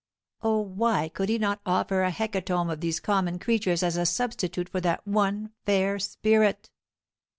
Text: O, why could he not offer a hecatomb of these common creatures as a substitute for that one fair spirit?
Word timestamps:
O, 0.41 0.59
why 0.59 1.09
could 1.09 1.29
he 1.29 1.37
not 1.37 1.61
offer 1.63 2.01
a 2.01 2.09
hecatomb 2.09 2.71
of 2.71 2.81
these 2.81 2.99
common 2.99 3.37
creatures 3.37 3.83
as 3.83 3.97
a 3.97 4.05
substitute 4.07 4.67
for 4.69 4.81
that 4.81 5.05
one 5.05 5.51
fair 5.67 5.99
spirit? 5.99 6.71